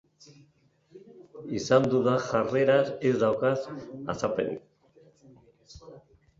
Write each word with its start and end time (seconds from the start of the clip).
Izan 1.57 1.85
dudan 1.91 2.17
jarrerak 2.25 2.91
ez 3.11 3.13
dauka 3.27 3.55
azalpenik. 4.17 5.81